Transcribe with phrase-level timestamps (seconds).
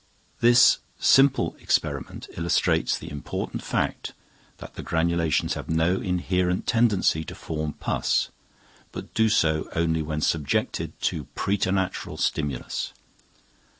[0.39, 4.13] This simple experiment illustrates the important fact
[4.57, 8.29] that granulations have no inherent tendency to form pus,
[8.91, 12.93] but do so only when subjected to preternatural stimulus.